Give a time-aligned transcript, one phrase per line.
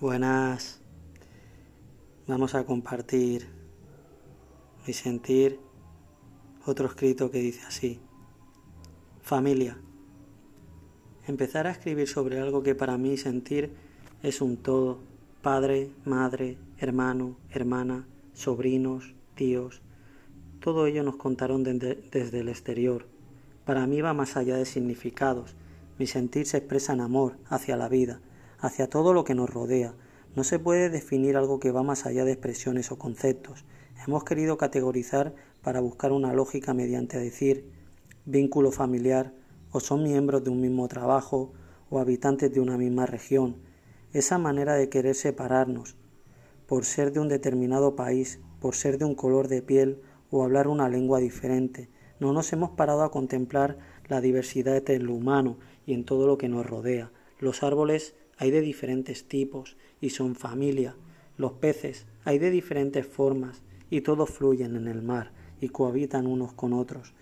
[0.00, 0.78] Buenas.
[2.28, 3.48] Vamos a compartir
[4.86, 5.58] y sentir
[6.64, 7.98] otro escrito que dice así.
[9.22, 9.76] Familia.
[11.26, 13.72] Empezar a escribir sobre algo que para mí sentir
[14.22, 15.00] es un todo.
[15.42, 19.82] Padre, madre, hermano, hermana, sobrinos, tíos.
[20.60, 23.08] Todo ello nos contaron desde el exterior.
[23.64, 25.56] Para mí va más allá de significados.
[25.98, 28.20] Mi sentir se expresa en amor hacia la vida
[28.60, 29.94] hacia todo lo que nos rodea.
[30.34, 33.64] No se puede definir algo que va más allá de expresiones o conceptos.
[34.06, 37.70] Hemos querido categorizar para buscar una lógica mediante decir
[38.24, 39.32] vínculo familiar
[39.72, 41.52] o son miembros de un mismo trabajo
[41.90, 43.56] o habitantes de una misma región.
[44.12, 45.96] Esa manera de querer separarnos
[46.66, 50.68] por ser de un determinado país, por ser de un color de piel o hablar
[50.68, 51.88] una lengua diferente.
[52.20, 56.48] No nos hemos parado a contemplar la diversidad lo humano y en todo lo que
[56.48, 57.10] nos rodea.
[57.38, 60.96] Los árboles hay de diferentes tipos y son familia.
[61.36, 66.52] Los peces hay de diferentes formas y todos fluyen en el mar y cohabitan unos
[66.52, 67.14] con otros.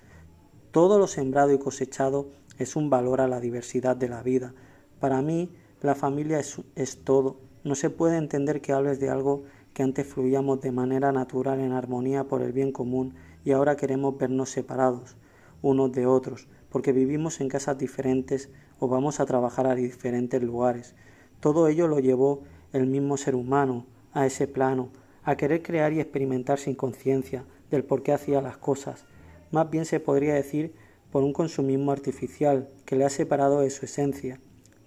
[0.71, 4.55] Todo lo sembrado y cosechado es un valor a la diversidad de la vida.
[5.01, 7.41] Para mí, la familia es, es todo.
[7.65, 11.73] No se puede entender que hables de algo que antes fluíamos de manera natural en
[11.73, 15.17] armonía por el bien común y ahora queremos vernos separados
[15.63, 20.95] unos de otros, porque vivimos en casas diferentes o vamos a trabajar a diferentes lugares.
[21.41, 22.43] Todo ello lo llevó
[22.73, 24.91] el mismo ser humano a ese plano,
[25.25, 29.05] a querer crear y experimentar sin conciencia del por qué hacía las cosas.
[29.51, 30.75] Más bien se podría decir
[31.11, 34.41] por un consumismo artificial que le ha separado de su esencia,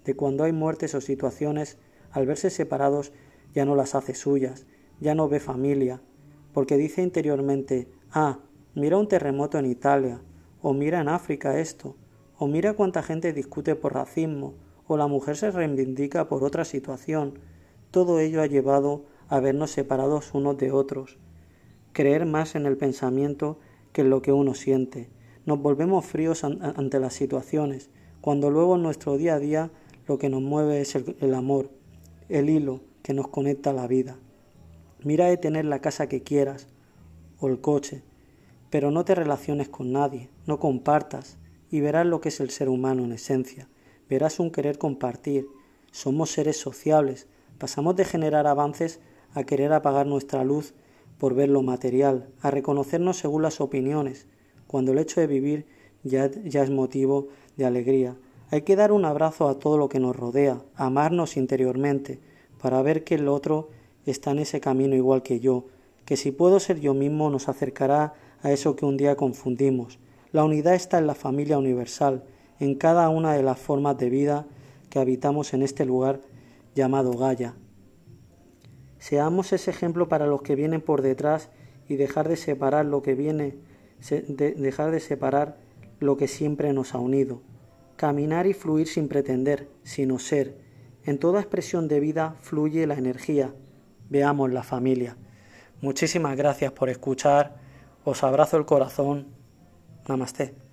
[0.04, 1.78] de cuando hay muertes o situaciones,
[2.12, 3.12] al verse separados
[3.54, 4.66] ya no las hace suyas,
[5.00, 6.00] ya no ve familia,
[6.52, 8.38] porque dice interiormente, ah,
[8.74, 10.20] mira un terremoto en Italia,
[10.62, 11.96] o mira en África esto,
[12.38, 14.54] o mira cuánta gente discute por racismo,
[14.92, 17.38] o la mujer se reivindica por otra situación.
[17.92, 21.16] Todo ello ha llevado a vernos separados unos de otros,
[21.92, 23.60] creer más en el pensamiento
[23.92, 25.08] que en lo que uno siente.
[25.46, 27.88] Nos volvemos fríos ante las situaciones,
[28.20, 29.70] cuando luego en nuestro día a día
[30.08, 31.70] lo que nos mueve es el, el amor,
[32.28, 34.16] el hilo que nos conecta a la vida.
[35.04, 36.66] Mira de tener la casa que quieras
[37.38, 38.02] o el coche,
[38.70, 41.38] pero no te relaciones con nadie, no compartas
[41.70, 43.68] y verás lo que es el ser humano en esencia
[44.10, 45.46] verás un querer compartir.
[45.92, 47.28] Somos seres sociables.
[47.58, 49.00] Pasamos de generar avances
[49.34, 50.74] a querer apagar nuestra luz
[51.18, 54.26] por ver lo material, a reconocernos según las opiniones,
[54.66, 55.66] cuando el hecho de vivir
[56.02, 58.16] ya, ya es motivo de alegría.
[58.50, 62.18] Hay que dar un abrazo a todo lo que nos rodea, amarnos interiormente,
[62.60, 63.68] para ver que el otro
[64.06, 65.66] está en ese camino igual que yo,
[66.04, 69.98] que si puedo ser yo mismo nos acercará a eso que un día confundimos.
[70.32, 72.24] La unidad está en la familia universal,
[72.60, 74.46] en cada una de las formas de vida
[74.90, 76.20] que habitamos en este lugar
[76.74, 77.54] llamado Gaia.
[78.98, 81.48] Seamos ese ejemplo para los que vienen por detrás
[81.88, 83.56] y dejar de separar lo que viene,
[84.08, 85.56] dejar de separar
[85.98, 87.42] lo que siempre nos ha unido.
[87.96, 90.56] Caminar y fluir sin pretender, sino ser.
[91.04, 93.54] En toda expresión de vida fluye la energía.
[94.10, 95.16] Veamos la familia.
[95.80, 97.56] Muchísimas gracias por escuchar.
[98.04, 99.28] Os abrazo el corazón.
[100.08, 100.69] Namaste.